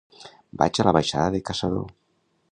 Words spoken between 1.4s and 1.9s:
Caçador.